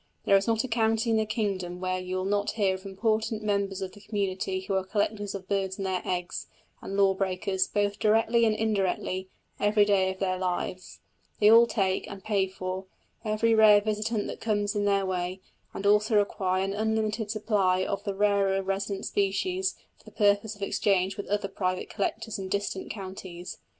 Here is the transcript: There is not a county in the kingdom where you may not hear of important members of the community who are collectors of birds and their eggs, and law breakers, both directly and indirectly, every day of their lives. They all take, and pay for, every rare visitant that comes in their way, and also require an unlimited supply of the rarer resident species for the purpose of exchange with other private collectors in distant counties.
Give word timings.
There 0.25 0.35
is 0.35 0.47
not 0.47 0.63
a 0.63 0.67
county 0.67 1.11
in 1.11 1.17
the 1.17 1.27
kingdom 1.27 1.79
where 1.79 1.99
you 1.99 2.23
may 2.23 2.31
not 2.31 2.51
hear 2.53 2.73
of 2.73 2.87
important 2.87 3.43
members 3.43 3.83
of 3.83 3.91
the 3.91 4.01
community 4.01 4.61
who 4.61 4.73
are 4.73 4.83
collectors 4.83 5.35
of 5.35 5.47
birds 5.47 5.77
and 5.77 5.85
their 5.85 6.01
eggs, 6.03 6.47
and 6.81 6.97
law 6.97 7.13
breakers, 7.13 7.67
both 7.67 7.99
directly 7.99 8.43
and 8.45 8.55
indirectly, 8.55 9.29
every 9.59 9.85
day 9.85 10.09
of 10.11 10.17
their 10.17 10.39
lives. 10.39 11.01
They 11.39 11.51
all 11.51 11.67
take, 11.67 12.09
and 12.09 12.23
pay 12.23 12.47
for, 12.47 12.85
every 13.23 13.53
rare 13.53 13.79
visitant 13.79 14.25
that 14.25 14.41
comes 14.41 14.73
in 14.75 14.85
their 14.85 15.05
way, 15.05 15.39
and 15.71 15.85
also 15.85 16.15
require 16.15 16.63
an 16.63 16.73
unlimited 16.73 17.29
supply 17.29 17.83
of 17.85 18.03
the 18.03 18.15
rarer 18.15 18.59
resident 18.63 19.05
species 19.05 19.75
for 19.99 20.05
the 20.05 20.09
purpose 20.11 20.55
of 20.55 20.63
exchange 20.63 21.15
with 21.15 21.27
other 21.27 21.47
private 21.47 21.91
collectors 21.91 22.39
in 22.39 22.49
distant 22.49 22.89
counties. 22.89 23.59